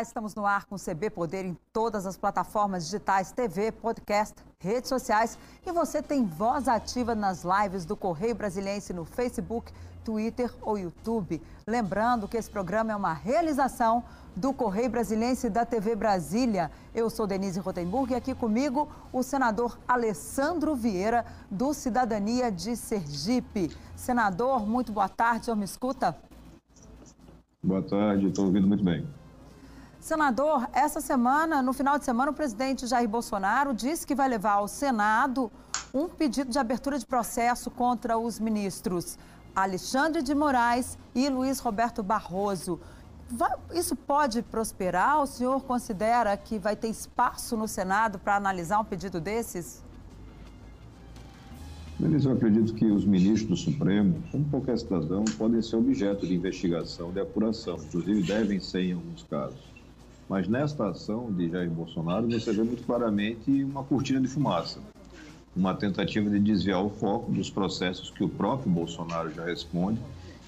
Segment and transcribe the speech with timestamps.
[0.00, 4.88] Estamos no ar com o CB Poder em todas as plataformas digitais, TV, podcast, redes
[4.88, 5.38] sociais.
[5.66, 9.70] E você tem voz ativa nas lives do Correio Brasiliense no Facebook,
[10.02, 11.42] Twitter ou YouTube.
[11.66, 14.02] Lembrando que esse programa é uma realização
[14.34, 16.70] do Correio Brasiliense da TV Brasília.
[16.94, 23.70] Eu sou Denise Rotenburg e aqui comigo o senador Alessandro Vieira, do Cidadania de Sergipe.
[23.94, 26.16] Senador, muito boa tarde, senhor me escuta?
[27.62, 29.06] Boa tarde, estou ouvindo muito bem.
[30.02, 34.54] Senador, essa semana, no final de semana, o presidente Jair Bolsonaro disse que vai levar
[34.54, 35.48] ao Senado
[35.94, 39.16] um pedido de abertura de processo contra os ministros
[39.54, 42.80] Alexandre de Moraes e Luiz Roberto Barroso.
[43.72, 45.22] Isso pode prosperar?
[45.22, 49.84] O senhor considera que vai ter espaço no Senado para analisar um pedido desses?
[52.00, 57.12] Eu acredito que os ministros do Supremo, como qualquer cidadão, podem ser objeto de investigação,
[57.12, 59.70] de apuração, inclusive devem ser em alguns casos.
[60.32, 64.80] Mas nesta ação de Jair Bolsonaro, você vê muito claramente uma cortina de fumaça,
[65.54, 70.00] uma tentativa de desviar o foco dos processos que o próprio Bolsonaro já responde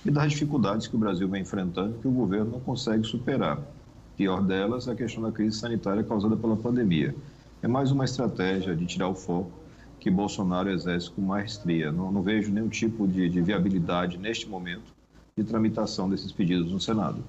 [0.03, 3.61] e das dificuldades que o Brasil vem enfrentando que o governo não consegue superar.
[4.17, 7.15] Pior delas, a questão da crise sanitária causada pela pandemia.
[7.63, 9.53] É mais uma estratégia de tirar o foco
[10.01, 11.93] que Bolsonaro exerce com maestria.
[11.93, 14.95] Não, não vejo nenhum tipo de, de viabilidade neste momento
[15.37, 17.23] de tramitação desses pedidos no Senado.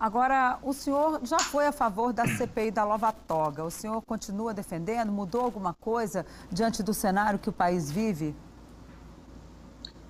[0.00, 3.64] Agora, o senhor já foi a favor da CPI da Lova Toga.
[3.64, 5.10] O senhor continua defendendo?
[5.10, 8.32] Mudou alguma coisa diante do cenário que o país vive?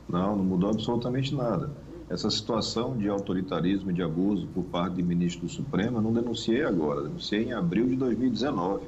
[0.06, 1.70] Não, não mudou absolutamente nada.
[2.10, 6.12] Essa situação de autoritarismo e de abuso por parte de ministro do Supremo, eu não
[6.12, 8.86] denunciei agora, denunciei em abril de 2019,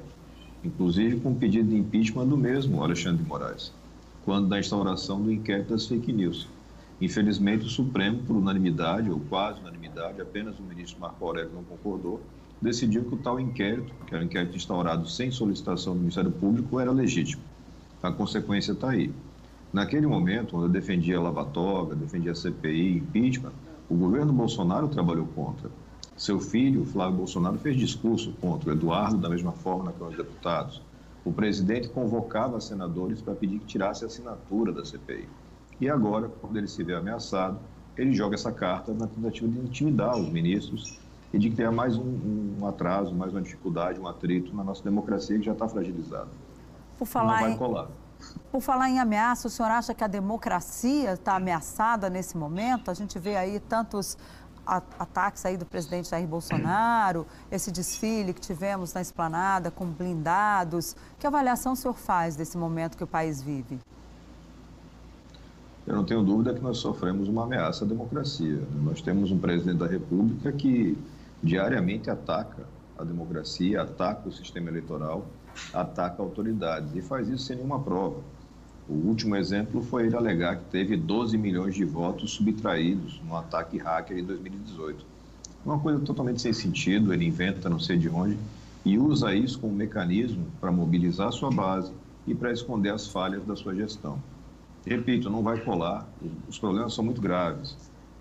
[0.63, 3.73] inclusive com pedido de impeachment do mesmo Alexandre de Moraes,
[4.23, 6.47] quando da instauração do inquérito das fake news.
[7.01, 12.21] Infelizmente, o Supremo, por unanimidade, ou quase unanimidade, apenas o ministro Marco Aurélio não concordou,
[12.61, 16.79] decidiu que o tal inquérito, que era um inquérito instaurado sem solicitação do Ministério Público,
[16.79, 17.43] era legítimo.
[18.03, 19.15] A consequência está aí.
[19.73, 23.53] Naquele momento, quando eu defendia a Lavatoga, defendia a CPI, impeachment,
[23.89, 25.71] o governo Bolsonaro trabalhou contra.
[26.17, 28.69] Seu filho, Flávio Bolsonaro, fez discurso contra.
[28.69, 30.83] O Eduardo, da mesma forma, na Câmara dos Deputados.
[31.25, 35.40] O presidente convocava senadores para pedir que tirasse a assinatura da CPI.
[35.81, 37.59] E agora, quando ele se vê ameaçado,
[37.97, 41.01] ele joga essa carta na tentativa de intimidar os ministros
[41.33, 45.39] e de criar mais um, um atraso, mais uma dificuldade, um atrito na nossa democracia
[45.39, 46.29] que já está fragilizada.
[46.99, 47.89] Por falar Não vai colar.
[48.53, 52.91] Por falar em ameaça, o senhor acha que a democracia está ameaçada nesse momento?
[52.91, 54.19] A gente vê aí tantos
[54.67, 60.95] ataques aí do presidente Jair Bolsonaro, esse desfile que tivemos na esplanada com blindados.
[61.19, 63.81] Que avaliação o senhor faz desse momento que o país vive?
[65.91, 68.63] Eu não tenho dúvida que nós sofremos uma ameaça à democracia.
[68.81, 70.97] Nós temos um presidente da República que
[71.43, 72.63] diariamente ataca
[72.97, 75.27] a democracia, ataca o sistema eleitoral,
[75.75, 78.21] ataca autoridades e faz isso sem nenhuma prova.
[78.89, 83.77] O último exemplo foi ele alegar que teve 12 milhões de votos subtraídos no ataque
[83.77, 85.05] hacker em 2018.
[85.67, 88.39] Uma coisa totalmente sem sentido, ele inventa não sei de onde
[88.85, 91.91] e usa isso como mecanismo para mobilizar sua base
[92.29, 94.21] e para esconder as falhas da sua gestão.
[94.87, 96.09] Repito, não vai colar,
[96.49, 97.77] os problemas são muito graves.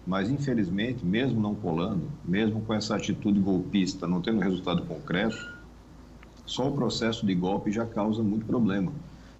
[0.06, 5.38] Mas, infelizmente, mesmo não colando, mesmo com essa atitude golpista não tendo resultado concreto,
[6.46, 8.92] só o processo de golpe já causa muito problema,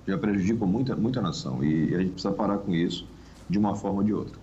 [0.08, 1.64] já prejudica muita, muita nação.
[1.64, 3.08] E a gente precisa parar com isso
[3.50, 4.38] de uma forma ou de outra.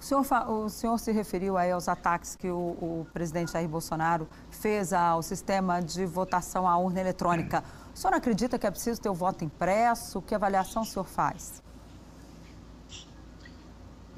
[0.00, 4.26] O senhor, o senhor se referiu aí aos ataques que o, o, presidente Jair Bolsonaro
[4.50, 7.62] fez ao sistema de votação à urna eletrônica.
[7.94, 10.22] O senhor acredita que é preciso ter o voto impresso?
[10.22, 11.62] Que avaliação o senhor faz?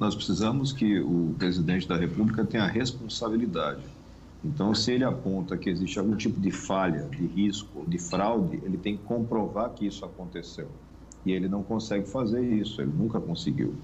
[0.03, 3.83] Nós precisamos que o presidente da República tenha responsabilidade.
[4.43, 8.77] Então, se ele aponta que existe algum tipo de falha, de risco, de fraude, ele
[8.77, 10.67] tem que comprovar que isso aconteceu.
[11.25, 13.75] E ele não consegue fazer isso, ele nunca conseguiu.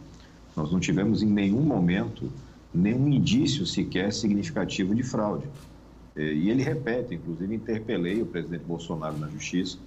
[0.57, 2.29] Nós não tivemos em nenhum momento
[2.73, 5.47] nenhum indício sequer significativo de fraude.
[6.17, 9.77] E ele repete, inclusive interpelei o presidente Bolsonaro na justiça,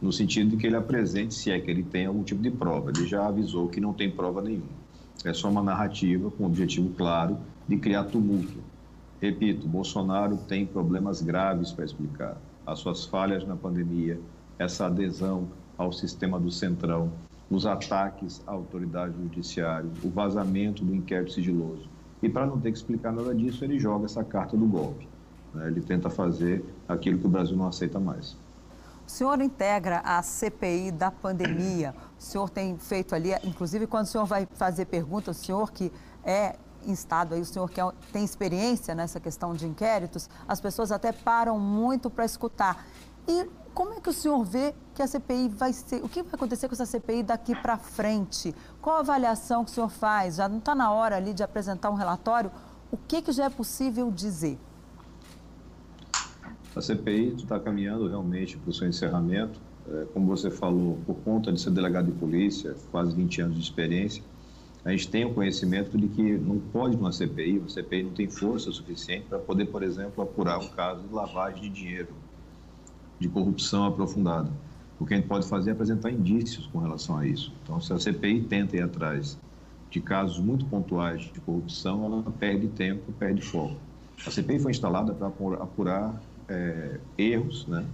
[0.00, 2.92] no sentido de que ele apresente, se é que ele tem algum tipo de prova.
[2.94, 4.79] Ele já avisou que não tem prova nenhuma.
[5.24, 7.36] É só uma narrativa com objetivo claro
[7.68, 8.58] de criar tumulto.
[9.20, 12.38] Repito, Bolsonaro tem problemas graves para explicar.
[12.66, 14.18] As suas falhas na pandemia,
[14.58, 17.12] essa adesão ao sistema do Centrão,
[17.50, 21.88] os ataques à autoridade judiciária, o vazamento do inquérito sigiloso.
[22.22, 25.06] E para não ter que explicar nada disso, ele joga essa carta do golpe.
[25.54, 25.66] Né?
[25.66, 28.36] Ele tenta fazer aquilo que o Brasil não aceita mais.
[29.10, 31.92] O senhor integra a CPI da pandemia.
[32.16, 35.92] O senhor tem feito ali, inclusive quando o senhor vai fazer pergunta, o senhor que
[36.24, 36.54] é
[36.86, 41.10] instado aí, o senhor que é tem experiência nessa questão de inquéritos, as pessoas até
[41.10, 42.86] param muito para escutar.
[43.26, 46.34] E como é que o senhor vê que a CPI vai ser, o que vai
[46.34, 48.54] acontecer com essa CPI daqui para frente?
[48.80, 50.36] Qual a avaliação que o senhor faz?
[50.36, 52.52] Já não está na hora ali de apresentar um relatório?
[52.92, 54.56] O que, que já é possível dizer?
[56.74, 59.58] A CPI está caminhando realmente para o seu encerramento.
[59.88, 63.62] É, como você falou, por conta de ser delegado de polícia, quase 20 anos de
[63.62, 64.22] experiência,
[64.84, 68.28] a gente tem o conhecimento de que não pode uma CPI, uma CPI não tem
[68.28, 72.14] força suficiente para poder, por exemplo, apurar um caso de lavagem de dinheiro,
[73.18, 74.50] de corrupção aprofundada.
[74.98, 77.52] O que a gente pode fazer é apresentar indícios com relação a isso.
[77.62, 79.36] Então, se a CPI tenta ir atrás
[79.90, 83.76] de casos muito pontuais de corrupção, ela perde tempo, perde foco.
[84.24, 86.20] A CPI foi instalada para apurar
[86.50, 87.84] é, erros, né,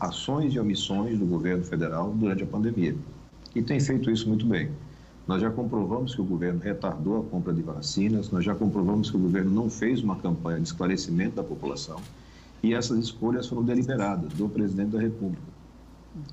[0.00, 2.96] ações e omissões do governo federal durante a pandemia.
[3.54, 4.70] E tem feito isso muito bem.
[5.26, 9.16] Nós já comprovamos que o governo retardou a compra de vacinas, nós já comprovamos que
[9.16, 12.00] o governo não fez uma campanha de esclarecimento da população
[12.62, 15.42] e essas escolhas foram deliberadas do presidente da República.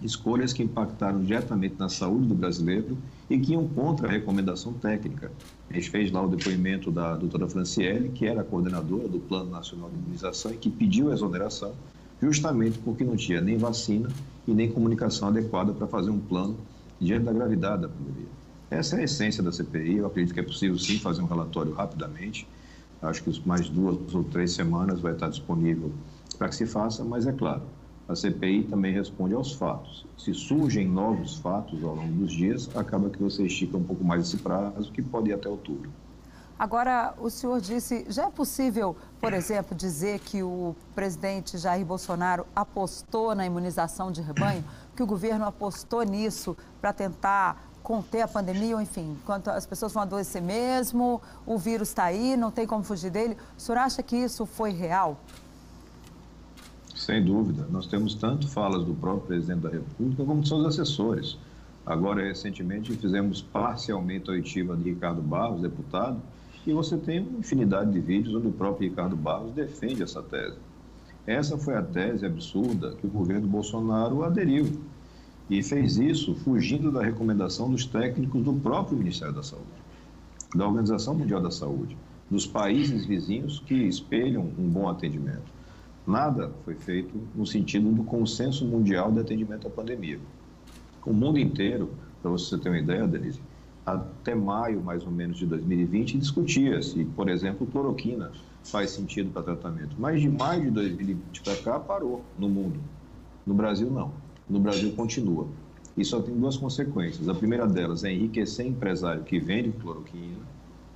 [0.01, 2.97] Escolhas que impactaram diretamente na saúde do brasileiro
[3.29, 5.31] e que iam contra a recomendação técnica.
[5.69, 9.49] A gente fez lá o depoimento da doutora Franciele, que era a coordenadora do Plano
[9.49, 11.73] Nacional de Imunização e que pediu a exoneração
[12.21, 14.09] justamente porque não tinha nem vacina
[14.47, 16.57] e nem comunicação adequada para fazer um plano
[16.99, 18.27] diante da gravidade da pandemia.
[18.69, 19.97] Essa é a essência da CPI.
[19.97, 22.47] Eu acredito que é possível, sim, fazer um relatório rapidamente.
[23.01, 25.91] Acho que mais duas ou três semanas vai estar disponível
[26.37, 27.61] para que se faça, mas é claro,
[28.07, 30.05] a CPI também responde aos fatos.
[30.17, 34.23] Se surgem novos fatos ao longo dos dias, acaba que você estica um pouco mais
[34.23, 35.89] esse prazo, que pode ir até outubro.
[36.57, 42.45] Agora, o senhor disse, já é possível, por exemplo, dizer que o presidente Jair Bolsonaro
[42.55, 44.63] apostou na imunização de rebanho,
[44.95, 49.91] que o governo apostou nisso para tentar conter a pandemia, ou enfim, enquanto as pessoas
[49.91, 53.35] vão adoecer mesmo, o vírus está aí, não tem como fugir dele.
[53.57, 55.17] O senhor acha que isso foi real?
[57.03, 57.67] Sem dúvida.
[57.69, 61.37] Nós temos tanto falas do próprio presidente da República como de seus assessores.
[61.85, 66.21] Agora, recentemente, fizemos parcialmente a oitiva de Ricardo Barros, deputado,
[66.65, 70.55] e você tem uma infinidade de vídeos onde o próprio Ricardo Barros defende essa tese.
[71.27, 74.65] Essa foi a tese absurda que o governo Bolsonaro aderiu
[75.49, 79.67] e fez isso fugindo da recomendação dos técnicos do próprio Ministério da Saúde,
[80.55, 81.97] da Organização Mundial da Saúde,
[82.31, 85.52] dos países vizinhos que espelham um bom atendimento.
[86.05, 90.19] Nada foi feito no sentido do consenso mundial de atendimento à pandemia.
[91.05, 91.91] O mundo inteiro,
[92.21, 93.39] para você ter uma ideia, Denise,
[93.85, 98.31] até maio mais ou menos de 2020 discutia se, por exemplo, cloroquina
[98.63, 99.95] faz sentido para tratamento.
[99.97, 102.79] Mas de maio de 2020 para cá parou no mundo.
[103.45, 104.11] No Brasil não
[104.49, 105.47] no Brasil continua.
[105.95, 107.29] E só tem duas consequências.
[107.29, 110.41] A primeira delas é enriquecer empresário que vende cloroquina,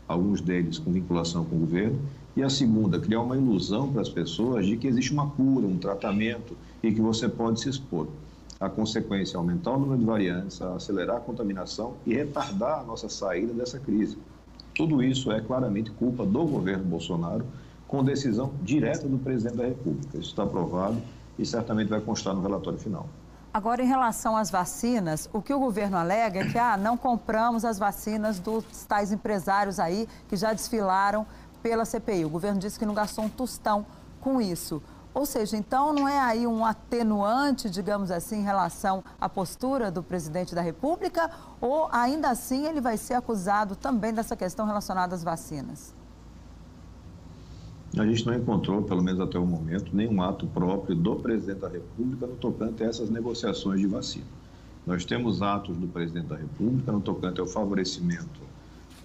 [0.08, 2.00] alguns deles com vinculação com o governo,
[2.38, 5.76] e a segunda, criar uma ilusão para as pessoas de que existe uma cura, um
[5.76, 8.06] tratamento e que você pode se expor.
[8.60, 13.10] A consequência é aumentar o número de variantes, acelerar a contaminação e retardar a nossa
[13.10, 14.20] saída dessa crise.
[14.76, 17.44] Tudo isso é claramente culpa do governo Bolsonaro,
[17.88, 20.20] com decisão direta do presidente da República.
[20.20, 20.98] Isso está aprovado
[21.40, 23.10] e certamente vai constar no relatório final.
[23.58, 27.66] Agora, em relação às vacinas, o que o governo alega é que ah, não compramos
[27.66, 31.26] as vacinas dos tais empresários aí que já desfilaram
[31.62, 32.26] pela CPI.
[32.26, 33.86] O governo disse que não gastou um tostão
[34.22, 34.82] com isso.
[35.14, 40.04] Ou seja, então não é aí um atenuante, digamos assim, em relação à postura do
[40.04, 45.24] presidente da República, ou ainda assim ele vai ser acusado também dessa questão relacionada às
[45.24, 45.96] vacinas?
[47.98, 51.70] A gente não encontrou, pelo menos até o momento, nenhum ato próprio do presidente da
[51.70, 54.26] República no tocante a essas negociações de vacina.
[54.86, 58.40] Nós temos atos do presidente da República no tocante ao favorecimento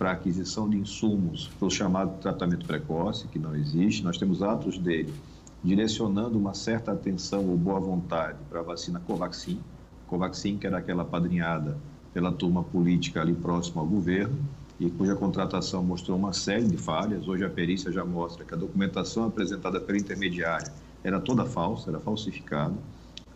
[0.02, 4.02] para aquisição de insumos para o chamado tratamento precoce, que não existe.
[4.02, 5.14] Nós temos atos dele
[5.62, 9.61] direcionando uma certa atenção ou boa vontade para a vacina Covaxin,
[10.09, 11.78] Covaxin que era aquela padrinhada
[12.12, 14.37] pela turma política ali próxima ao governo
[14.80, 17.28] e cuja contratação mostrou uma série de falhas.
[17.28, 20.73] Hoje a perícia já mostra que a documentação apresentada pela intermediária
[21.04, 22.75] era toda falsa, era falsificada.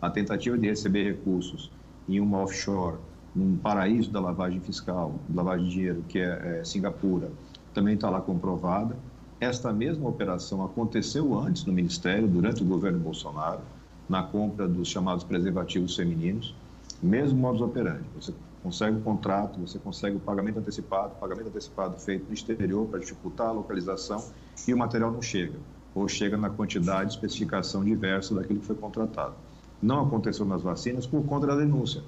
[0.01, 1.71] A tentativa de receber recursos
[2.09, 2.97] em uma offshore,
[3.37, 7.29] num paraíso da lavagem fiscal, lavagem de dinheiro, que é, é Singapura,
[7.73, 8.97] também está lá comprovada.
[9.39, 13.61] Esta mesma operação aconteceu antes no Ministério, durante o governo Bolsonaro,
[14.09, 16.55] na compra dos chamados preservativos femininos.
[17.01, 18.05] Mesmo modus operandi.
[18.15, 22.99] Você consegue o contrato, você consegue o pagamento antecipado, pagamento antecipado feito no exterior para
[22.99, 24.23] dificultar a localização
[24.67, 25.59] e o material não chega,
[25.93, 29.35] ou chega na quantidade, especificação diversa daquilo que foi contratado.
[29.79, 32.01] Não aconteceu nas vacinas por conta da denúncia.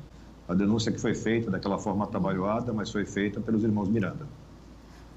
[0.49, 4.27] A denúncia que foi feita daquela forma atabalhoada, mas foi feita pelos irmãos Miranda.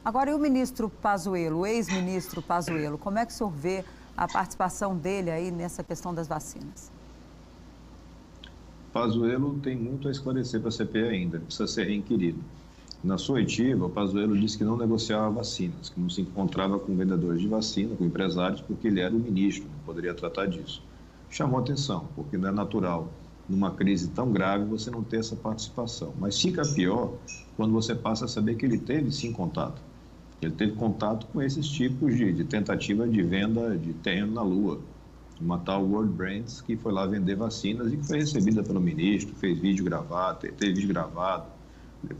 [0.04, 3.82] Agora, e o ministro Pazuello, o ex-ministro Pazuello, como é que o senhor vê
[4.14, 6.92] a participação dele aí nessa questão das vacinas?
[8.92, 12.38] Pazuello tem muito a esclarecer para a CPI ainda, precisa ser reinquirido.
[13.02, 16.94] Na sua oitiva, o Pazuello disse que não negociava vacinas, que não se encontrava com
[16.94, 20.82] vendedores de vacina, com empresários, porque ele era o ministro, não poderia tratar disso.
[21.30, 23.08] Chamou atenção, porque não é natural,
[23.48, 26.14] numa crise tão grave, você não ter essa participação.
[26.18, 27.14] Mas fica pior
[27.56, 29.82] quando você passa a saber que ele teve sim contato.
[30.40, 34.80] Ele teve contato com esses tipos de, de tentativa de venda de terreno na Lua,
[35.40, 39.34] uma tal World Brands que foi lá vender vacinas e que foi recebida pelo ministro,
[39.36, 41.46] fez vídeo gravado, teve vídeo gravado,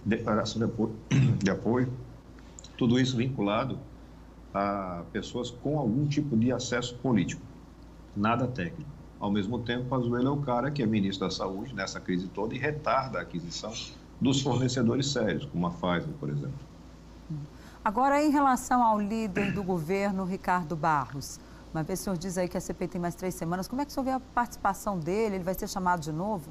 [0.05, 0.95] declaração de apoio,
[1.43, 1.93] de apoio,
[2.76, 3.79] tudo isso vinculado
[4.55, 7.43] a pessoas com algum tipo de acesso político,
[8.14, 9.02] nada técnico.
[9.23, 12.57] Ao mesmo tempo, Pazuello é o cara que é ministro da Saúde nessa crise toda
[12.57, 13.73] e retarda a aquisição
[14.21, 16.59] dos fornecedores sérios, como a Pfizer, por exemplo.
[17.85, 21.38] Agora, em relação ao líder do governo, Ricardo Barros,
[21.73, 23.85] uma vez o senhor diz aí que a CPI tem mais três semanas, como é
[23.85, 25.37] que o senhor vê a participação dele?
[25.37, 26.50] Ele vai ser chamado de novo?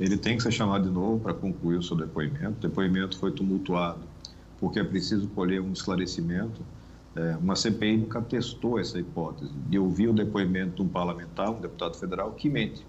[0.00, 2.58] Ele tem que ser chamado de novo para concluir o seu depoimento.
[2.58, 4.00] O depoimento foi tumultuado,
[4.58, 6.60] porque é preciso colher um esclarecimento.
[7.16, 11.60] É, uma CPI nunca testou essa hipótese de ouvir o depoimento de um parlamentar, um
[11.60, 12.86] deputado federal, que mente.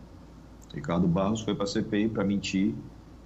[0.74, 2.75] Ricardo Barros foi para a CPI para mentir,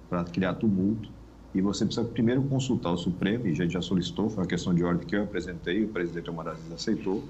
[0.08, 1.10] para criar tumulto,
[1.52, 4.72] e você precisa primeiro consultar o Supremo, e a gente já solicitou, foi uma questão
[4.72, 7.24] de ordem que eu apresentei, o presidente Omar Aziz aceitou,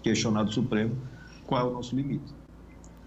[0.00, 0.96] questionado o Supremo
[1.46, 2.32] qual é o nosso limite.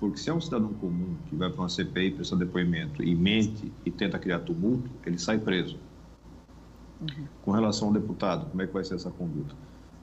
[0.02, 3.72] Porque se é um cidadão comum que vai para uma CPI, prestar depoimento e mente
[3.86, 5.80] e tenta criar tumulto, ele sai preso.
[7.02, 7.26] Uhum.
[7.42, 9.56] Com relação ao deputado, como é que vai ser essa conduta?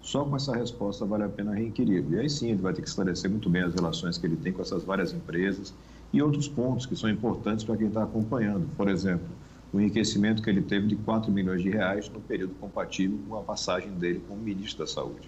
[0.04, 2.04] Só com essa resposta vale a pena reinquirir.
[2.10, 4.52] E aí sim ele vai ter que esclarecer muito bem as relações que ele tem
[4.52, 5.72] com essas várias empresas
[6.12, 8.68] e outros pontos que são importantes para quem está acompanhando.
[8.76, 9.26] Por exemplo,
[9.72, 13.40] o enriquecimento que ele teve de 4 milhões de reais no período compatível com a
[13.40, 15.26] passagem dele como ministro da Saúde.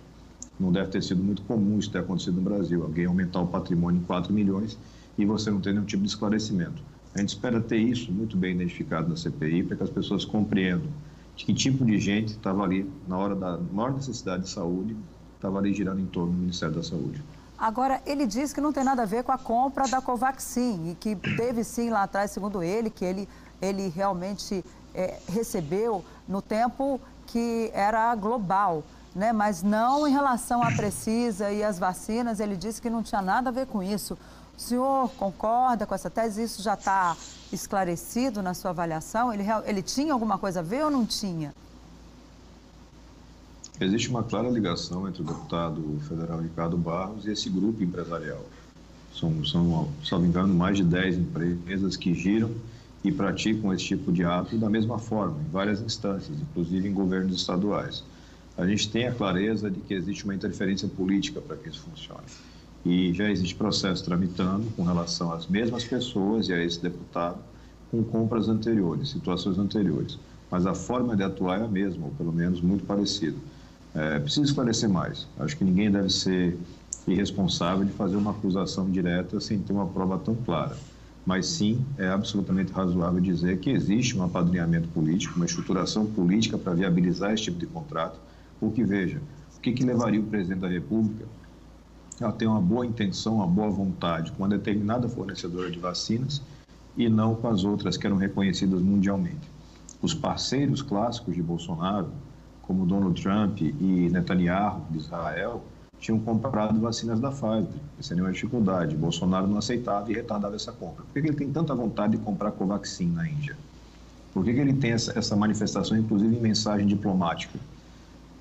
[0.61, 4.03] Não deve ter sido muito comum isso ter acontecido no Brasil, alguém aumentar o patrimônio
[4.03, 4.79] em 4 milhões
[5.17, 6.83] e você não ter nenhum tipo de esclarecimento.
[7.15, 10.91] A gente espera ter isso muito bem identificado na CPI para que as pessoas compreendam
[11.37, 14.97] de que tipo de gente estava ali na hora da maior necessidade de saúde,
[15.37, 17.23] estava ali girando em torno do Ministério da Saúde.
[17.59, 20.95] Agora, ele diz que não tem nada a ver com a compra da Covaxin e
[20.95, 23.29] que teve sim lá atrás, segundo ele, que ele
[23.61, 24.65] ele realmente
[24.95, 28.83] é, recebeu no tempo que era global,
[29.15, 29.33] né?
[29.33, 33.51] mas não em relação à Precisa e às vacinas, ele disse que não tinha nada
[33.51, 34.17] a ver com isso.
[34.57, 36.43] O senhor concorda com essa tese?
[36.43, 37.17] Isso já está
[37.53, 39.33] esclarecido na sua avaliação?
[39.33, 41.55] Ele, ele tinha alguma coisa a ver ou não tinha?
[43.79, 48.43] Existe uma clara ligação entre o deputado federal Ricardo Barros e esse grupo empresarial.
[49.15, 52.51] São, são me engano, mais de 10 empresas que giram
[53.05, 57.37] e praticam esse tipo de ato da mesma forma, em várias instâncias, inclusive em governos
[57.37, 58.03] estaduais.
[58.57, 62.25] A gente tem a clareza de que existe uma interferência política para que isso funcione.
[62.87, 67.41] E já existe processo tramitando com relação às mesmas pessoas e a esse deputado
[67.91, 70.17] com compras anteriores, situações anteriores.
[70.49, 73.37] Mas a forma de atuar é a mesma, ou pelo menos muito parecida.
[73.93, 75.27] É, preciso esclarecer mais.
[75.37, 76.57] Acho que ninguém deve ser
[77.09, 80.77] irresponsável de fazer uma acusação direta sem ter uma prova tão clara
[81.27, 86.73] mas sim é absolutamente razoável dizer que existe um apadrinhamento político, uma estruturação política para
[86.73, 88.17] viabilizar esse tipo de contrato,
[88.61, 89.21] porque veja,
[89.57, 91.27] o que, que levaria o presidente da República
[92.21, 96.41] a ter uma boa intenção, uma boa vontade com uma determinada fornecedora de vacinas
[96.97, 99.51] e não com as outras que eram reconhecidas mundialmente.
[100.01, 102.09] Os parceiros clássicos de Bolsonaro,
[102.63, 105.63] como Donald Trump e Netanyahu de Israel,
[105.99, 108.97] tinham comprado vacinas da Pfizer, sem nenhuma dificuldade.
[108.97, 111.05] Bolsonaro não aceitava e retardava essa compra.
[111.05, 113.57] Por que ele tem tanta vontade de comprar Covaxin na Índia?
[114.33, 117.59] Por que ele tem essa manifestação, inclusive em mensagem diplomática?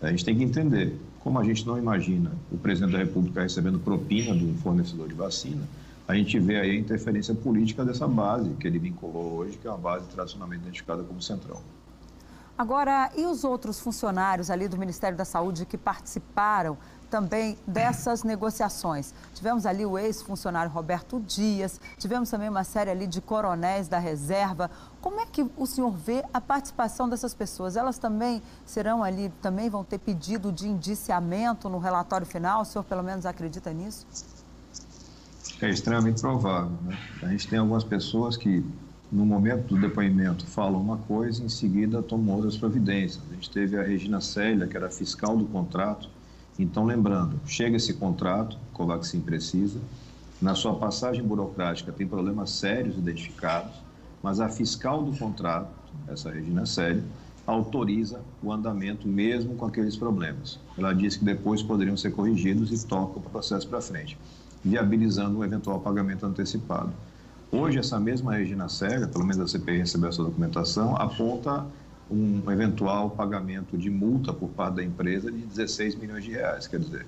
[0.02, 3.80] A gente tem que entender, como a gente não imagina o presidente da República recebendo
[3.80, 5.68] propina de um fornecedor de vacina,
[6.08, 9.72] a gente vê aí a interferência política dessa base que ele vinculou hoje, que é
[9.72, 11.64] uma base tradicionalmente identificada como central.
[12.56, 16.78] Agora, e os outros funcionários ali do Ministério da Saúde que participaram
[17.16, 19.14] também dessas negociações.
[19.34, 24.70] Tivemos ali o ex-funcionário Roberto Dias, tivemos também uma série ali de coronéis da reserva.
[25.00, 27.78] Como é que o senhor vê a participação dessas pessoas?
[27.78, 32.64] Elas também serão ali, também vão ter pedido de indiciamento no relatório final?
[32.64, 34.06] O senhor pelo menos acredita nisso?
[35.62, 36.78] É extremamente provável.
[36.82, 36.98] Né?
[37.24, 38.62] A gente tem algumas pessoas que
[39.10, 43.24] no momento do depoimento falam uma coisa e em seguida tomam outras providências.
[43.32, 46.10] A gente teve a Regina Célia, que era fiscal do contrato,
[46.58, 49.80] então, lembrando, chega esse contrato, Covaxin precisa,
[50.42, 53.74] na sua passagem burocrática tem problemas sérios identificados,
[54.24, 55.70] mas a fiscal do contrato,
[56.08, 57.04] essa Regina Sério,
[57.46, 60.60] autoriza o andamento mesmo com aqueles problemas.
[60.78, 64.18] Ela diz que depois poderiam ser corrigidos e toca o processo para frente,
[64.64, 66.92] viabilizando um eventual pagamento antecipado.
[67.52, 71.66] Hoje, essa mesma Regina Sega, pelo menos a CPI recebeu essa documentação, aponta
[72.10, 76.68] um eventual pagamento de multa por parte da empresa de 16 milhões de reais.
[76.68, 77.06] Quer dizer,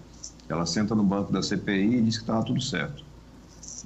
[0.50, 3.04] ela senta no banco da CPI e diz que estava tudo certo.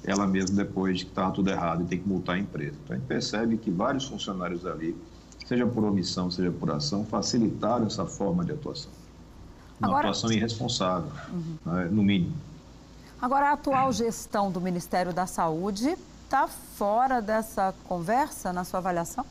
[0.04, 2.76] Ela mesma depois diz que estava tudo errado e tem que multar a empresa.
[2.82, 4.96] Então a gente percebe que vários funcionários ali,
[5.46, 8.90] seja por omissão, seja por ação, facilitaram essa forma de atuação.
[9.78, 10.08] Uma Agora...
[10.08, 11.56] atuação irresponsável, uhum.
[11.66, 12.34] né, no mínimo.
[13.20, 19.24] Agora, a atual gestão do Ministério da Saúde está fora dessa conversa, na sua avaliação?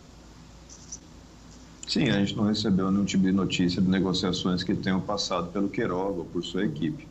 [1.92, 5.68] Sim, a gente não recebeu nenhum tipo de notícia de negociações que tenham passado pelo
[5.68, 7.06] Queiroga ou por sua equipe.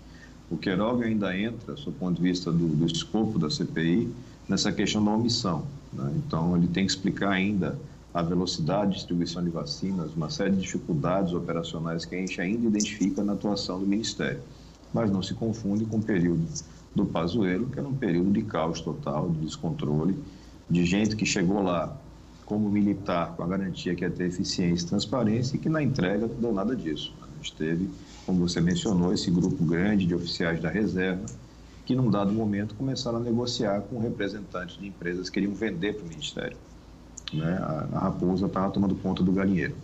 [0.50, 4.10] O Queiroga ainda entra, do ponto de vista do, do escopo da CPI,
[4.48, 5.66] nessa questão da omissão.
[5.92, 6.10] Né?
[6.16, 7.78] Então, ele tem que explicar ainda
[8.14, 12.66] a velocidade de distribuição de vacinas, uma série de dificuldades operacionais que a gente ainda
[12.66, 14.40] identifica na atuação do Ministério.
[14.94, 16.42] Mas não se confunde com o período
[16.96, 20.16] do Pazuello, que era um período de caos total, de descontrole,
[20.70, 21.94] de gente que chegou lá
[22.50, 26.26] como militar com a garantia que ia ter eficiência e transparência e que na entrega
[26.26, 27.14] não deu nada disso.
[27.22, 27.88] A gente teve,
[28.26, 31.24] como você mencionou, esse grupo grande de oficiais da reserva
[31.86, 36.04] que num dado momento começaram a negociar com representantes de empresas que queriam vender para
[36.04, 36.56] o Ministério.
[37.32, 37.56] Né?
[37.92, 39.76] A, raposa estava tomando conta do galinheiro.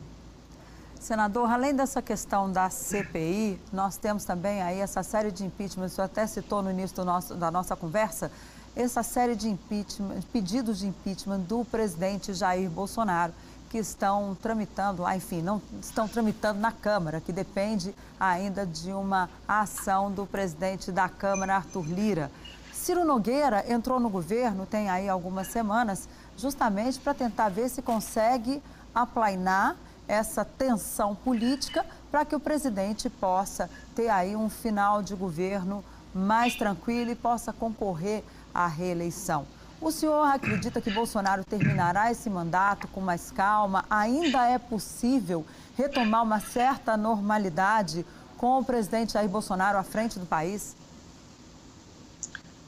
[0.99, 5.89] Senador, além dessa questão da CPI, nós temos também aí essa série de impeachment, o
[5.89, 8.29] senhor até citou no início nosso, da nossa conversa,
[8.77, 13.33] essa série de impeachment, pedidos de impeachment do presidente Jair Bolsonaro,
[13.71, 19.31] que estão tramitando lá, enfim, não estão tramitando na Câmara, que depende ainda de uma
[19.49, 22.31] ação do presidente da Câmara, Arthur Lira.
[22.73, 26.07] Ciro Nogueira entrou no governo, tem aí algumas semanas,
[26.37, 28.63] justamente para tentar ver se consegue
[28.95, 29.75] aplainar
[30.07, 35.83] essa tensão política para que o presidente possa ter aí um final de governo
[36.15, 38.23] mais tranquilo e possa concorrer
[38.57, 39.45] à reeleição.
[39.81, 43.85] O senhor acredita que Bolsonaro terminará esse mandato com mais calma?
[43.91, 45.45] Ainda é possível
[45.77, 48.07] retomar uma certa normalidade
[48.39, 50.75] com o presidente Jair Bolsonaro à frente do país?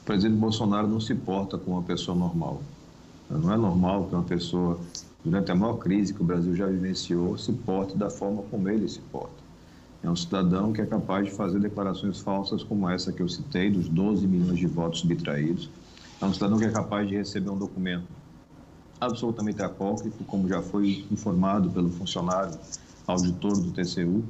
[0.03, 2.61] O presidente Bolsonaro não se porta como uma pessoa normal.
[3.29, 4.79] Não é normal que uma pessoa,
[5.25, 8.87] durante a maior crise que o Brasil já vivenciou, se porte da forma como ele
[8.87, 9.49] se porta.
[10.03, 13.69] É um cidadão que é capaz de fazer declarações falsas como essa que eu citei,
[13.69, 15.69] dos 12 milhões de votos subtraídos.
[16.21, 18.07] É um cidadão que é capaz de receber um documento
[18.99, 22.59] absolutamente apócrifo, como já foi informado pelo funcionário
[23.07, 24.23] auditor do TCU,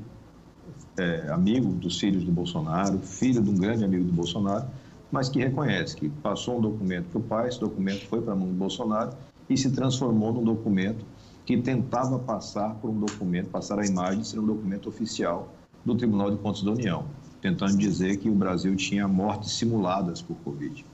[0.98, 4.68] é, amigo dos filhos do Bolsonaro, filho de um grande amigo do Bolsonaro,
[5.12, 8.36] mas que reconhece que passou um documento para o pai, esse documento foi para a
[8.36, 9.14] mão do Bolsonaro
[9.50, 11.04] e se transformou num documento
[11.44, 15.96] que tentava passar por um documento, passar a imagem de ser um documento oficial do
[15.96, 17.06] Tribunal de Contas da União,
[17.42, 20.86] tentando dizer que o Brasil tinha mortes simuladas por Covid.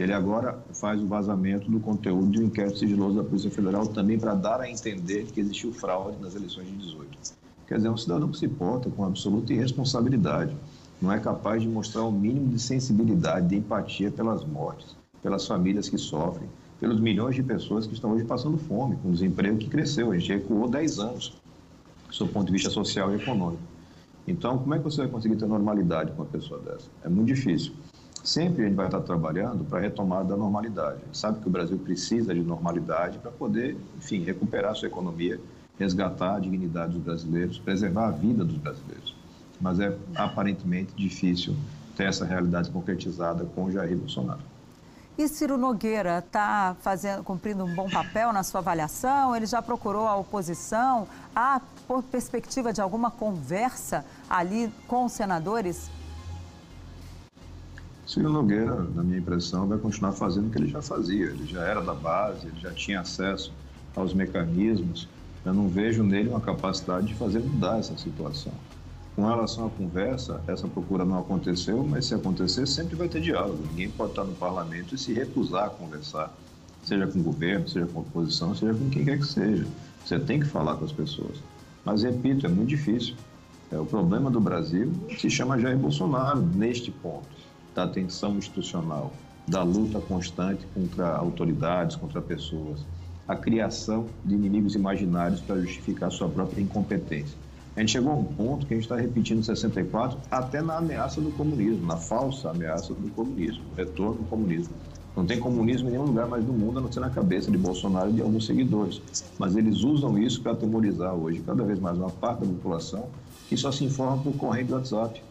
[0.00, 4.18] Ele agora faz o vazamento do conteúdo de um inquérito sigiloso da Polícia Federal também
[4.18, 7.18] para dar a entender que existiu fraude nas eleições de 18.
[7.68, 10.56] Quer dizer, é um cidadão que se porta com absoluta irresponsabilidade,
[11.02, 15.46] não é capaz de mostrar o um mínimo de sensibilidade, de empatia pelas mortes, pelas
[15.46, 16.48] famílias que sofrem,
[16.80, 20.12] pelos milhões de pessoas que estão hoje passando fome, com desemprego que cresceu.
[20.12, 21.36] A gente recuou 10 anos,
[22.18, 23.62] do ponto de vista social e econômico.
[24.26, 26.88] Então, como é que você vai conseguir ter normalidade com uma pessoa dessa?
[27.04, 27.74] É muito difícil.
[28.22, 31.00] Sempre a gente vai estar trabalhando para a retomada da normalidade.
[31.12, 35.40] Sabe que o Brasil precisa de normalidade para poder, enfim, recuperar sua economia,
[35.78, 39.16] resgatar a dignidade dos brasileiros, preservar a vida dos brasileiros.
[39.60, 41.56] Mas é aparentemente difícil
[41.96, 44.40] ter essa realidade concretizada com Jair Bolsonaro.
[45.18, 46.74] E Ciro Nogueira está
[47.24, 49.36] cumprindo um bom papel na sua avaliação?
[49.36, 51.06] Ele já procurou a oposição?
[51.34, 51.60] Há
[52.10, 55.90] perspectiva de alguma conversa ali com os senadores?
[58.10, 61.26] Ciro Nogueira, na minha impressão, vai continuar fazendo o que ele já fazia.
[61.26, 63.52] Ele já era da base, ele já tinha acesso
[63.94, 65.06] aos mecanismos.
[65.44, 68.52] Eu não vejo nele uma capacidade de fazer mudar essa situação.
[69.14, 73.62] Com relação à conversa, essa procura não aconteceu, mas se acontecer, sempre vai ter diálogo.
[73.70, 76.34] Ninguém pode estar no parlamento e se recusar a conversar,
[76.82, 79.68] seja com o governo, seja com a oposição, seja com quem quer que seja.
[80.04, 81.38] Você tem que falar com as pessoas.
[81.84, 83.14] Mas, repito, é muito difícil.
[83.70, 87.39] É, o problema do Brasil se chama Jair Bolsonaro neste ponto,
[87.74, 89.12] da tensão institucional,
[89.46, 92.84] da luta constante contra autoridades, contra pessoas,
[93.26, 97.38] a criação de inimigos imaginários para justificar sua própria incompetência.
[97.76, 101.20] A gente chegou a um ponto que a gente está repetindo 64 até na ameaça
[101.20, 104.74] do comunismo, na falsa ameaça do comunismo, retorno do comunismo.
[105.16, 107.58] Não tem comunismo em nenhum lugar mais do mundo, a não ser na cabeça de
[107.58, 109.00] Bolsonaro e de alguns seguidores.
[109.38, 113.08] Mas eles usam isso para atemorizar hoje cada vez mais uma parte da população
[113.48, 115.22] que só se informa por corrente do WhatsApp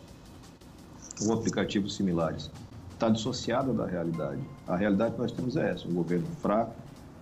[1.25, 2.49] ou aplicativos similares.
[2.93, 4.41] Está dissociada da realidade.
[4.67, 6.75] A realidade que nós temos é essa: um governo fraco,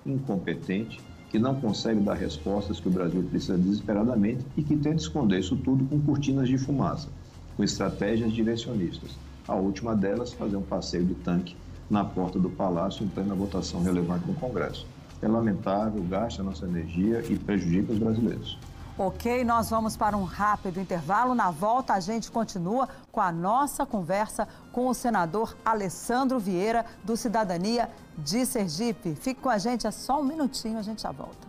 [0.05, 5.39] incompetente, que não consegue dar respostas que o Brasil precisa desesperadamente e que tenta esconder
[5.39, 7.09] isso tudo com cortinas de fumaça,
[7.55, 9.11] com estratégias direcionistas.
[9.47, 11.55] A última delas, fazer um passeio de tanque
[11.89, 14.85] na porta do Palácio em plena votação relevante no Congresso.
[15.21, 18.57] É lamentável, gasta nossa energia e prejudica os brasileiros.
[18.99, 21.35] Ok, nós vamos para um rápido intervalo.
[21.35, 27.15] Na volta, a gente continua com a nossa conversa com o senador Alessandro Vieira, do
[27.15, 29.13] Cidadania de Sergipe.
[29.13, 31.47] Fique com a gente, é só um minutinho, a gente já volta.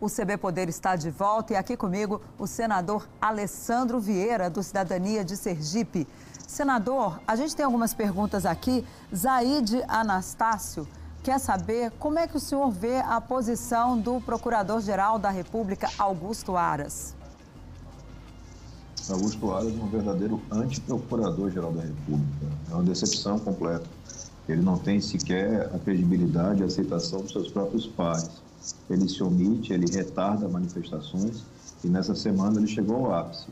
[0.00, 5.24] O CB Poder está de volta e aqui comigo o senador Alessandro Vieira, do Cidadania
[5.24, 6.06] de Sergipe.
[6.50, 8.84] Senador, a gente tem algumas perguntas aqui.
[9.14, 10.84] Zaide Anastácio
[11.22, 16.56] quer saber como é que o senhor vê a posição do Procurador-Geral da República, Augusto
[16.56, 17.14] Aras.
[19.08, 22.46] Augusto Aras é um verdadeiro anti-procurador-geral da República.
[22.68, 23.86] É uma decepção completa.
[24.48, 28.42] Ele não tem sequer a credibilidade e aceitação dos seus próprios pares.
[28.90, 31.44] Ele se omite, ele retarda manifestações
[31.84, 33.46] e nessa semana ele chegou ao ápice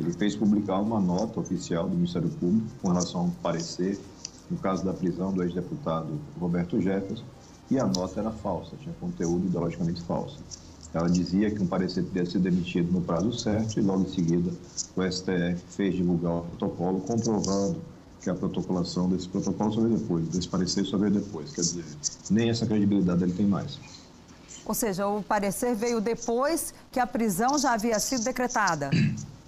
[0.00, 3.98] ele fez publicar uma nota oficial do Ministério Público com relação ao parecer
[4.50, 7.24] no caso da prisão do ex-deputado Roberto Jefferson,
[7.70, 10.40] e a nota era falsa, tinha conteúdo ideologicamente falso.
[10.92, 14.50] Ela dizia que um parecer teria sido emitido no prazo certo e logo em seguida
[14.96, 17.80] o STF fez divulgar o protocolo comprovando
[18.20, 21.52] que a protocolação desse protocolo só veio depois, desse parecer só veio depois.
[21.52, 21.84] Quer dizer,
[22.28, 23.78] nem essa credibilidade ele tem mais.
[24.66, 28.90] Ou seja, o parecer veio depois que a prisão já havia sido decretada.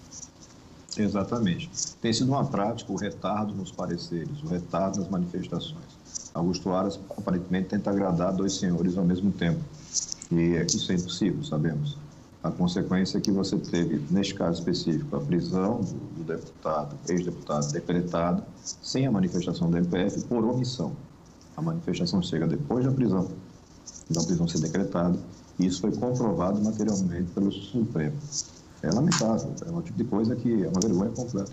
[0.97, 1.71] Exatamente.
[2.01, 6.03] Tem sido uma prática o retardo nos pareceres, o retardo nas manifestações.
[6.35, 9.61] Augusto Aras aparentemente tenta agradar dois senhores ao mesmo tempo.
[10.31, 11.97] E isso é impossível, sabemos.
[12.43, 15.81] A consequência é que você teve, neste caso específico, a prisão
[16.17, 20.93] do, deputado, ex-deputado decretado, sem a manifestação do MPF, por omissão.
[21.57, 23.31] A manifestação chega depois da prisão,
[24.11, 25.19] da prisão ser decretada,
[25.59, 28.17] e isso foi comprovado materialmente pelo Supremo
[28.83, 29.55] é lamentável.
[29.67, 31.53] É um tipo de coisa que é uma vergonha completa.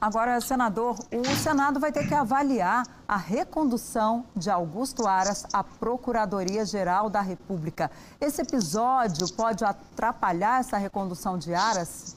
[0.00, 7.10] Agora, senador, o Senado vai ter que avaliar a recondução de Augusto Aras à Procuradoria-Geral
[7.10, 7.90] da República.
[8.20, 12.16] Esse episódio pode atrapalhar essa recondução de Aras?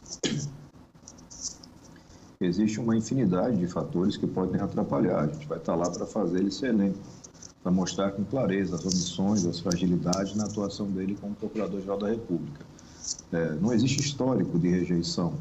[2.39, 5.20] Existe uma infinidade de fatores que podem atrapalhar.
[5.20, 7.00] A gente vai estar lá para fazer ele ser elenco,
[7.63, 12.70] para mostrar com clareza as omissões, as fragilidades na atuação dele como Procurador-Geral da República.
[13.32, 15.34] É, não existe histórico de rejeição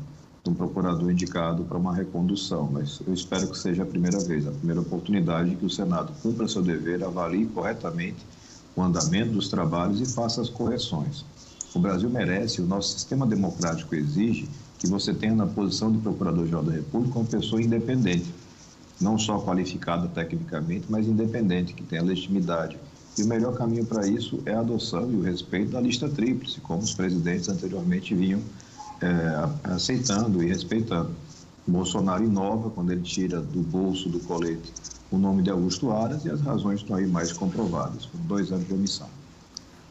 [0.42, 4.46] de um procurador indicado para uma recondução, mas eu espero que seja a primeira vez,
[4.46, 8.24] a primeira oportunidade que o Senado cumpra seu dever, avalie corretamente
[8.74, 11.24] o andamento dos trabalhos e faça as correções.
[11.74, 16.62] O Brasil merece, o nosso sistema democrático exige que você tenha na posição de Procurador-Geral
[16.62, 18.32] da República uma pessoa independente,
[19.00, 22.78] não só qualificada tecnicamente, mas independente, que tenha legitimidade,
[23.20, 26.60] e o melhor caminho para isso é a adoção e o respeito da lista tríplice,
[26.60, 28.40] como os presidentes anteriormente vinham
[29.00, 31.10] é, aceitando e respeitando.
[31.66, 34.72] Bolsonaro inova quando ele tira do bolso do colete
[35.10, 38.66] o nome de Augusto Aras e as razões estão aí mais comprovadas, com dois anos
[38.66, 39.08] de omissão.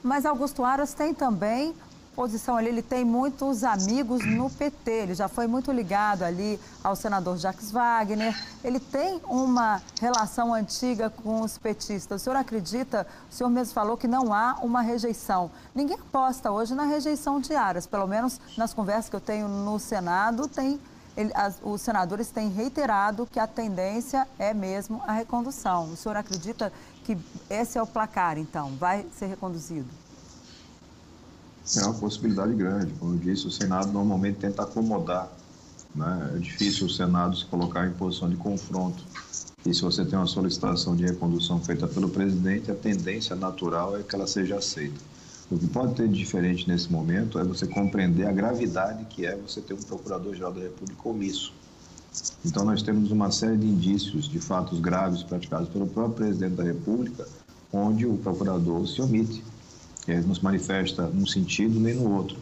[0.01, 1.73] Mas Augusto Aras tem também
[2.15, 6.95] posição ali, ele tem muitos amigos no PT, ele já foi muito ligado ali ao
[6.95, 12.21] senador Jacques Wagner, ele tem uma relação antiga com os petistas.
[12.21, 15.49] O senhor acredita, o senhor mesmo falou que não há uma rejeição.
[15.73, 19.79] Ninguém aposta hoje na rejeição de Aras, pelo menos nas conversas que eu tenho no
[19.79, 20.79] Senado, tem,
[21.15, 25.91] ele, as, os senadores têm reiterado que a tendência é mesmo a recondução.
[25.91, 26.71] O senhor acredita
[27.03, 27.17] que
[27.49, 30.08] esse é o placar, então, vai ser reconduzido?
[31.77, 32.93] É uma possibilidade grande.
[32.99, 35.31] Como eu disse, o Senado normalmente tenta acomodar.
[35.93, 36.33] Né?
[36.35, 39.03] É difícil o Senado se colocar em posição de confronto.
[39.65, 44.01] E se você tem uma solicitação de recondução feita pelo presidente, a tendência natural é
[44.01, 44.99] que ela seja aceita.
[45.51, 49.35] O que pode ter de diferente nesse momento é você compreender a gravidade que é
[49.35, 51.53] você ter um Procurador-Geral da República omisso.
[52.45, 56.63] Então, nós temos uma série de indícios de fatos graves praticados pelo próprio presidente da
[56.63, 57.27] República,
[57.71, 59.43] onde o procurador se omite
[60.11, 62.37] é, não se manifesta num sentido nem no outro.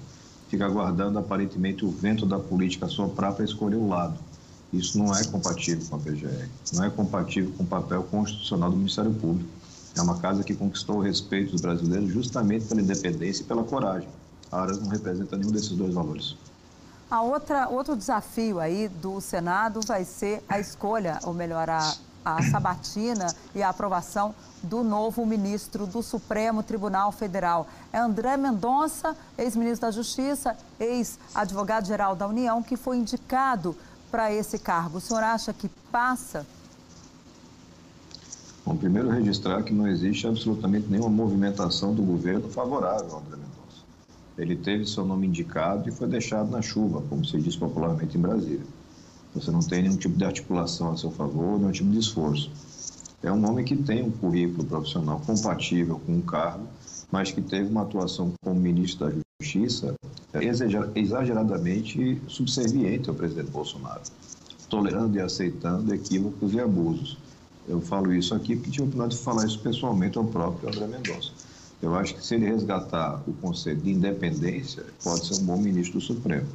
[0.50, 4.18] Fica aguardando aparentemente o vento da política soprar para escolher o lado.
[4.72, 8.78] Isso não é compatível com a PGR, não é compatível com o papel constitucional do
[8.78, 9.50] Ministério Público.
[9.96, 14.08] É uma casa que conquistou o respeito dos brasileiros justamente pela independência e pela coragem.
[14.52, 16.36] A Aras não representa nenhum desses dois valores.
[17.10, 21.96] A outra, outro desafio aí do Senado vai ser a escolha, ou melhor, a,
[22.36, 27.68] a sabatina e a aprovação do novo ministro do Supremo Tribunal Federal.
[27.94, 33.76] É André Mendonça, ex-ministro da Justiça, ex-advogado-geral da União, que foi indicado
[34.12, 34.98] para esse cargo.
[34.98, 36.46] O senhor acha que passa?
[38.66, 43.58] Bom, primeiro registrar que não existe absolutamente nenhuma movimentação do governo favorável ao André Mendonça
[44.38, 48.22] ele teve seu nome indicado e foi deixado na chuva, como se diz popularmente em
[48.22, 48.66] Brasília.
[49.40, 52.50] Você não tem nenhum tipo de articulação a seu favor, nenhum tipo de esforço.
[53.22, 56.68] É um homem que tem um currículo profissional compatível com o um cargo,
[57.12, 59.94] mas que teve uma atuação como ministro da Justiça
[60.96, 64.02] exageradamente subserviente ao presidente Bolsonaro,
[64.70, 67.18] tolerando e aceitando equívocos e abusos.
[67.68, 70.88] Eu falo isso aqui porque tive a oportunidade de falar isso pessoalmente ao próprio André
[70.88, 71.32] Mendonça.
[71.82, 76.00] Eu acho que se ele resgatar o conceito de independência, pode ser um bom ministro
[76.00, 76.48] do Supremo.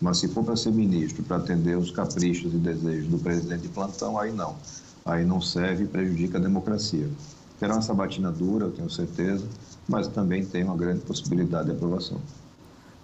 [0.00, 3.68] Mas se for para ser ministro, para atender os caprichos e desejos do presidente de
[3.68, 4.56] plantão, aí não.
[5.04, 7.10] Aí não serve e prejudica a democracia.
[7.58, 9.44] Terá uma sabatina dura, eu tenho certeza,
[9.88, 12.20] mas também tem uma grande possibilidade de aprovação.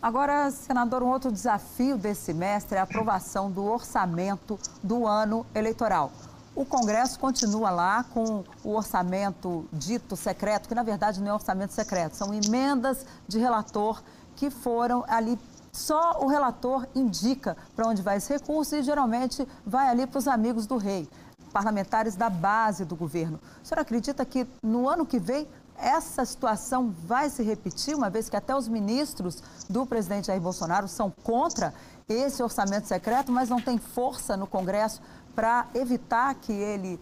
[0.01, 6.13] Agora, senador, um outro desafio desse semestre é a aprovação do orçamento do ano eleitoral.
[6.55, 11.73] O Congresso continua lá com o orçamento dito secreto, que na verdade não é orçamento
[11.73, 14.03] secreto, são emendas de relator
[14.37, 15.39] que foram ali.
[15.75, 20.29] Só o relator indica para onde vai esse recurso e geralmente vai ali para os
[20.29, 21.09] amigos do rei,
[21.53, 23.41] parlamentares da base do governo.
[23.61, 28.29] O senhor acredita que no ano que vem essa situação vai se repetir, uma vez
[28.29, 31.75] que até os ministros do presidente Jair Bolsonaro são contra
[32.09, 35.03] esse orçamento secreto, mas não tem força no Congresso
[35.35, 37.01] para evitar que ele,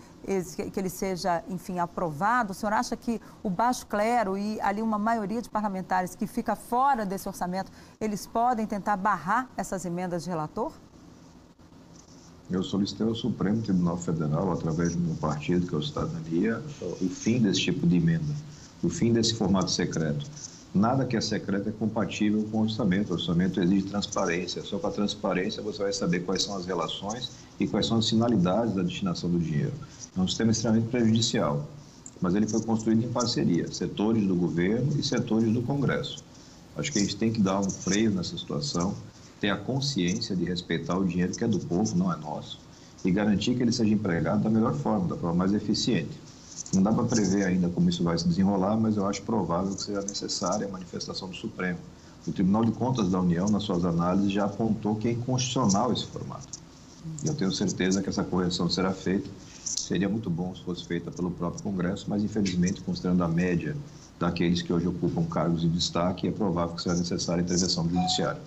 [0.72, 2.52] que ele seja, enfim, aprovado?
[2.52, 6.56] O senhor acha que o baixo clero e ali uma maioria de parlamentares que fica
[6.56, 10.72] fora desse orçamento, eles podem tentar barrar essas emendas de relator?
[12.50, 16.62] Eu solicitei ao Supremo Tribunal Federal, através do meu partido, que é o Cidadania,
[17.00, 18.34] o fim desse tipo de emenda,
[18.82, 20.28] o fim desse formato secreto.
[20.74, 23.10] Nada que é secreto é compatível com o orçamento.
[23.10, 24.62] O orçamento exige transparência.
[24.62, 27.30] Só com a transparência você vai saber quais são as relações
[27.60, 29.74] e quais são as finalidades da destinação do dinheiro.
[30.16, 31.68] É um sistema extremamente prejudicial,
[32.22, 36.24] mas ele foi construído em parceria, setores do governo e setores do Congresso.
[36.74, 38.94] Acho que a gente tem que dar um freio nessa situação,
[39.40, 42.58] ter a consciência de respeitar o dinheiro que é do povo, não é nosso,
[43.04, 46.18] e garantir que ele seja empregado da melhor forma, da forma mais eficiente.
[46.72, 49.82] Não dá para prever ainda como isso vai se desenrolar, mas eu acho provável que
[49.82, 51.78] seja necessária a manifestação do Supremo.
[52.26, 56.06] O Tribunal de Contas da União, nas suas análises, já apontou que é inconstitucional esse
[56.06, 56.60] formato.
[57.22, 59.28] E eu tenho certeza que essa correção será feita.
[59.62, 63.76] Seria muito bom se fosse feita pelo próprio Congresso, mas infelizmente, considerando a média
[64.18, 67.92] daqueles que hoje ocupam cargos de destaque, é provável que seja necessária a intervenção do
[67.92, 68.40] Judiciário.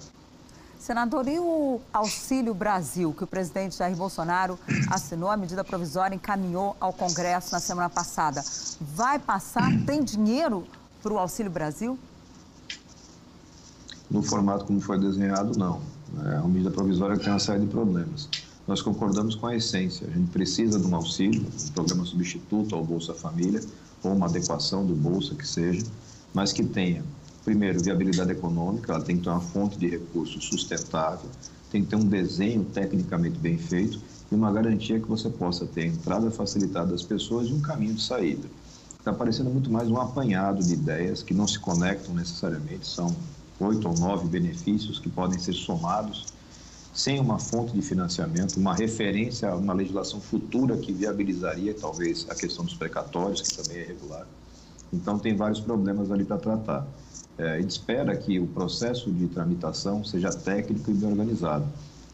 [0.85, 4.59] Senador, e o Auxílio Brasil, que o presidente Jair Bolsonaro
[4.91, 8.43] assinou a medida provisória e encaminhou ao Congresso na semana passada,
[8.79, 9.71] vai passar?
[9.87, 10.63] Tem dinheiro
[11.01, 11.97] para o Auxílio Brasil?
[14.11, 15.81] No formato como foi desenhado, não.
[16.23, 18.29] É uma medida provisória que tem uma série de problemas.
[18.67, 20.05] Nós concordamos com a essência.
[20.07, 23.61] A gente precisa de um auxílio, um programa substituto ao Bolsa Família,
[24.03, 25.83] ou uma adequação do Bolsa que seja,
[26.31, 27.03] mas que tenha
[27.45, 31.29] primeiro, viabilidade econômica, ela tem que ter uma fonte de recursos sustentável,
[31.71, 35.83] tem que ter um desenho tecnicamente bem feito e uma garantia que você possa ter
[35.83, 38.47] a entrada facilitada das pessoas e um caminho de saída.
[38.97, 43.15] Está parecendo muito mais um apanhado de ideias que não se conectam necessariamente, são
[43.59, 46.33] oito ou nove benefícios que podem ser somados
[46.95, 52.33] sem uma fonte de financiamento, uma referência a uma legislação futura que viabilizaria talvez a
[52.33, 54.25] questão dos precatórios, que também é regular.
[54.93, 56.87] Então, tem vários problemas ali para tratar.
[57.37, 61.67] É, espera que o processo de tramitação seja técnico e bem organizado,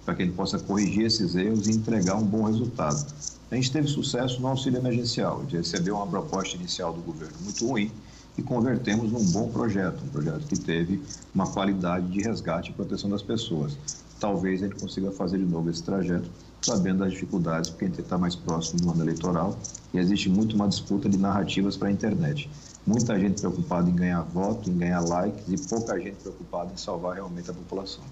[0.03, 3.05] para que ele possa corrigir esses erros e entregar um bom resultado.
[3.51, 7.35] A gente teve sucesso no auxílio emergencial, a gente recebeu uma proposta inicial do governo
[7.43, 7.91] muito ruim
[8.37, 11.01] e convertemos num bom projeto, um projeto que teve
[11.33, 13.77] uma qualidade de resgate e proteção das pessoas.
[14.19, 16.29] Talvez ele consiga fazer de novo esse trajeto,
[16.61, 19.57] sabendo das dificuldades, porque a gente está mais próximo do ano eleitoral
[19.93, 22.49] e existe muito uma disputa de narrativas para a internet
[22.85, 27.15] muita gente preocupada em ganhar voto, em ganhar likes e pouca gente preocupada em salvar
[27.15, 28.03] realmente a população.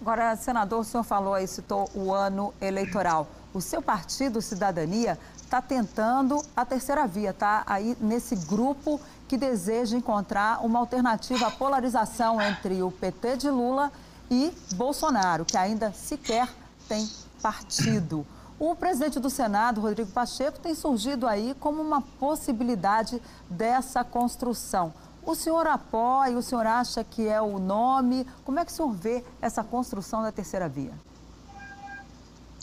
[0.00, 3.28] Agora, senador, o senhor falou aí, citou o ano eleitoral.
[3.54, 9.00] O seu partido, Cidadania, está tentando a terceira via, está aí nesse grupo
[9.32, 13.90] que deseja encontrar uma alternativa à polarização entre o PT de Lula
[14.30, 16.46] e Bolsonaro, que ainda sequer
[16.86, 17.08] tem
[17.40, 18.26] partido.
[18.60, 24.92] O presidente do Senado, Rodrigo Pacheco, tem surgido aí como uma possibilidade dessa construção.
[25.24, 28.26] O senhor apoia, o senhor acha que é o nome?
[28.44, 30.92] Como é que o senhor vê essa construção da terceira via?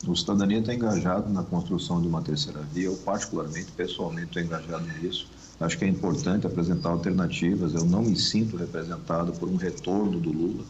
[0.08, 2.86] O cidadania está engajado na construção de uma terceira via.
[2.86, 5.39] Eu, particularmente, pessoalmente, estou engajado nisso.
[5.60, 7.74] Acho que é importante apresentar alternativas.
[7.74, 10.64] Eu não me sinto representado por um retorno do Lula.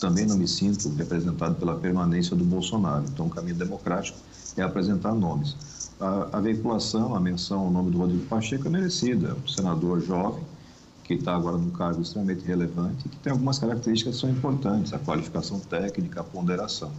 [0.00, 3.04] Também não me sinto representado pela permanência do Bolsonaro.
[3.08, 4.18] Então, o caminho democrático
[4.56, 5.56] é apresentar nomes.
[6.00, 9.36] A, a veiculação, a menção ao nome do Rodrigo Pacheco é merecida.
[9.44, 10.44] Um senador jovem,
[11.02, 14.98] que está agora num cargo extremamente relevante, que tem algumas características que são importantes, a
[14.98, 16.92] qualificação técnica, a ponderação.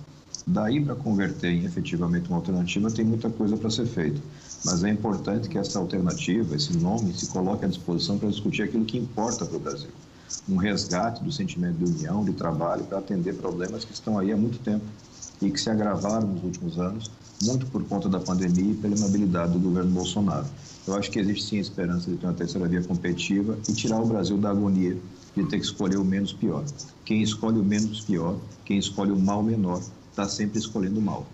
[0.45, 4.21] Daí para converter em efetivamente uma alternativa tem muita coisa para ser feita,
[4.65, 8.85] mas é importante que essa alternativa, esse nome, se coloque à disposição para discutir aquilo
[8.85, 9.89] que importa para o Brasil.
[10.49, 14.37] Um resgate do sentimento de união, de trabalho, para atender problemas que estão aí há
[14.37, 14.85] muito tempo
[15.41, 17.11] e que se agravaram nos últimos anos,
[17.43, 20.45] muito por conta da pandemia e pela inabilidade do governo Bolsonaro.
[20.87, 24.01] Eu acho que existe sim a esperança de ter uma terceira via competitiva e tirar
[24.01, 24.97] o Brasil da agonia
[25.35, 26.63] de ter que escolher o menos pior.
[27.05, 31.27] Quem escolhe o menos pior, quem escolhe o mal menor, está sempre escolhendo mal.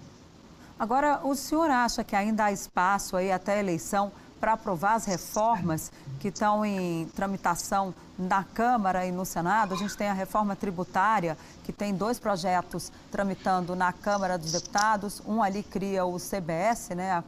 [0.84, 5.06] Agora, o senhor acha que ainda há espaço aí até a eleição para aprovar as
[5.06, 9.74] reformas que estão em tramitação na Câmara e no Senado.
[9.74, 15.22] A gente tem a reforma tributária, que tem dois projetos tramitando na Câmara dos Deputados.
[15.26, 17.24] Um ali cria o CBS, né, a,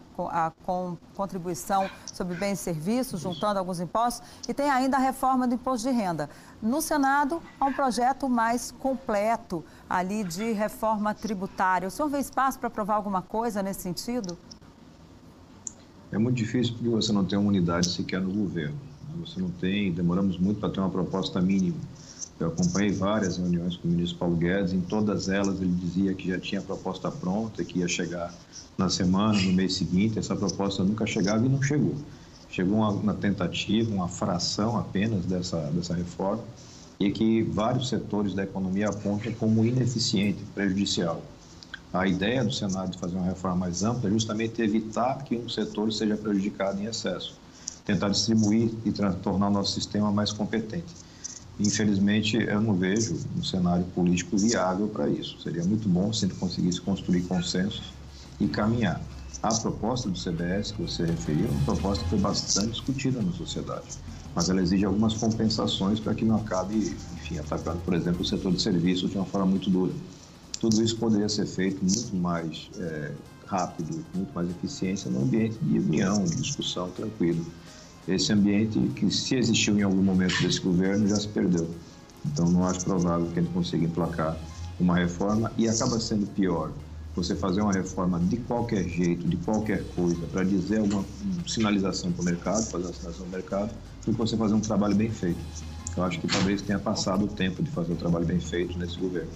[0.47, 4.27] a com contribuição sobre bens e serviços, juntando alguns impostos.
[4.47, 6.29] E tem ainda a reforma do imposto de renda.
[6.61, 11.87] No Senado, há um projeto mais completo ali de reforma tributária.
[11.87, 14.37] O senhor vê espaço para aprovar alguma coisa nesse sentido?
[16.11, 18.79] É muito difícil porque você não tem uma unidade sequer no governo.
[19.21, 21.77] Você não tem, demoramos muito para ter uma proposta mínima.
[22.39, 26.27] Eu acompanhei várias reuniões com o ministro Paulo Guedes, em todas elas ele dizia que
[26.27, 28.33] já tinha a proposta pronta, que ia chegar
[28.77, 30.19] na semana, no mês seguinte.
[30.19, 31.95] Essa proposta nunca chegava e não chegou.
[32.49, 36.43] Chegou uma, uma tentativa, uma fração apenas dessa, dessa reforma,
[36.99, 41.23] e que vários setores da economia apontam como ineficiente, prejudicial.
[41.93, 45.47] A ideia do Senado de fazer uma reforma mais ampla é justamente evitar que um
[45.47, 47.39] setor seja prejudicado em excesso,
[47.85, 50.93] tentar distribuir e tornar o nosso sistema mais competente.
[51.59, 55.39] Infelizmente, eu não vejo um cenário político viável para isso.
[55.39, 57.93] Seria muito bom se a gente conseguisse construir consensos
[58.39, 59.01] e caminhar.
[59.41, 63.31] A proposta do CBS que você referiu é uma proposta que foi bastante discutida na
[63.31, 63.85] sociedade,
[64.33, 66.75] mas ela exige algumas compensações para que não acabe,
[67.13, 69.93] enfim, atacando, por exemplo, o setor de serviços de uma forma muito dura.
[70.59, 73.11] Tudo isso poderia ser feito muito mais é,
[73.45, 77.45] rápido, muito mais eficiência no ambiente de união, de discussão tranquilo.
[78.07, 81.69] Esse ambiente que, se existiu em algum momento desse governo, já se perdeu.
[82.25, 84.37] Então, não acho provável que ele consiga emplacar
[84.79, 86.71] uma reforma e acaba sendo pior
[87.15, 91.05] você fazer uma reforma de qualquer jeito, de qualquer coisa, para dizer alguma
[91.47, 93.71] sinalização para o mercado, fazer uma sinalização do mercado,
[94.05, 95.39] do que você fazer um trabalho bem feito.
[95.95, 98.99] Eu acho que talvez tenha passado o tempo de fazer um trabalho bem feito nesse
[98.99, 99.31] governo.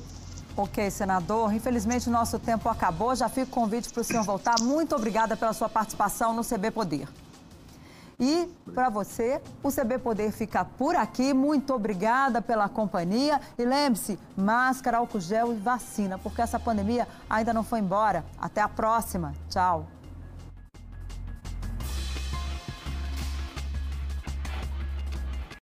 [0.58, 1.54] Ok, senador.
[1.54, 3.16] Infelizmente, o nosso tempo acabou.
[3.16, 4.56] Já fica o convite para o senhor voltar.
[4.60, 7.08] Muito obrigada pela sua participação no CB Poder.
[8.20, 11.34] E para você, o CB Poder fica por aqui.
[11.34, 13.40] Muito obrigada pela companhia.
[13.58, 18.26] E lembre-se: máscara, álcool gel e vacina, porque essa pandemia ainda não foi embora.
[18.40, 19.34] Até a próxima.
[19.50, 19.88] Tchau.